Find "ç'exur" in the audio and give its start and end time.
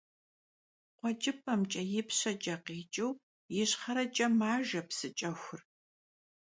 5.17-5.59